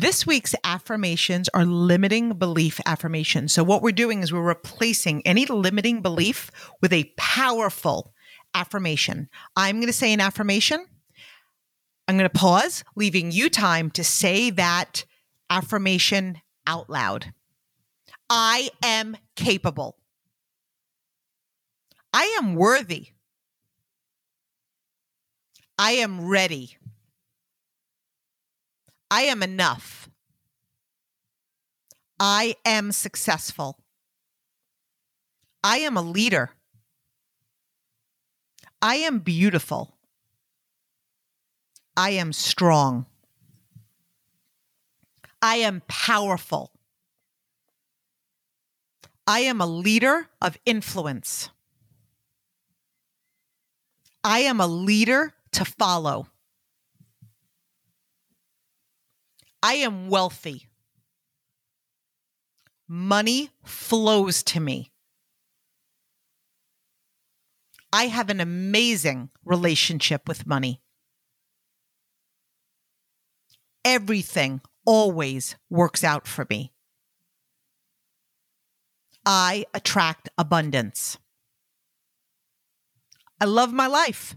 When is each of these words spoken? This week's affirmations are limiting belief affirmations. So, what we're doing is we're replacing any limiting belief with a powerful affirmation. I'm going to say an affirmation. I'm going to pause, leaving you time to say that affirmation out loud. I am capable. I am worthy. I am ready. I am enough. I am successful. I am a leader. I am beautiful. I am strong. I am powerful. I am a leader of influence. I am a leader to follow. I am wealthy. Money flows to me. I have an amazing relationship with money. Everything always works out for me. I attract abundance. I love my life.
This 0.00 0.24
week's 0.24 0.54
affirmations 0.62 1.48
are 1.54 1.64
limiting 1.64 2.34
belief 2.34 2.78
affirmations. 2.86 3.52
So, 3.52 3.64
what 3.64 3.82
we're 3.82 3.90
doing 3.90 4.22
is 4.22 4.32
we're 4.32 4.40
replacing 4.40 5.26
any 5.26 5.44
limiting 5.44 6.02
belief 6.02 6.52
with 6.80 6.92
a 6.92 7.12
powerful 7.16 8.14
affirmation. 8.54 9.28
I'm 9.56 9.78
going 9.78 9.88
to 9.88 9.92
say 9.92 10.12
an 10.12 10.20
affirmation. 10.20 10.86
I'm 12.06 12.16
going 12.16 12.30
to 12.30 12.38
pause, 12.38 12.84
leaving 12.94 13.32
you 13.32 13.50
time 13.50 13.90
to 13.90 14.04
say 14.04 14.50
that 14.50 15.04
affirmation 15.50 16.42
out 16.64 16.88
loud. 16.88 17.32
I 18.30 18.70
am 18.84 19.16
capable. 19.34 19.96
I 22.12 22.36
am 22.40 22.54
worthy. 22.54 23.08
I 25.76 25.92
am 25.92 26.28
ready. 26.28 26.78
I 29.10 29.22
am 29.22 29.42
enough. 29.42 30.08
I 32.20 32.56
am 32.64 32.92
successful. 32.92 33.78
I 35.62 35.78
am 35.78 35.96
a 35.96 36.02
leader. 36.02 36.50
I 38.82 38.96
am 38.96 39.20
beautiful. 39.20 39.94
I 41.96 42.10
am 42.10 42.32
strong. 42.32 43.06
I 45.40 45.56
am 45.56 45.82
powerful. 45.88 46.72
I 49.26 49.40
am 49.40 49.60
a 49.60 49.66
leader 49.66 50.28
of 50.40 50.56
influence. 50.64 51.50
I 54.24 54.40
am 54.40 54.60
a 54.60 54.66
leader 54.66 55.34
to 55.52 55.64
follow. 55.64 56.28
I 59.62 59.74
am 59.74 60.08
wealthy. 60.08 60.68
Money 62.86 63.50
flows 63.64 64.42
to 64.44 64.60
me. 64.60 64.92
I 67.92 68.04
have 68.06 68.30
an 68.30 68.40
amazing 68.40 69.30
relationship 69.44 70.28
with 70.28 70.46
money. 70.46 70.80
Everything 73.84 74.60
always 74.84 75.56
works 75.70 76.04
out 76.04 76.26
for 76.26 76.46
me. 76.48 76.72
I 79.24 79.66
attract 79.74 80.28
abundance. 80.38 81.18
I 83.40 83.44
love 83.44 83.72
my 83.72 83.86
life. 83.86 84.36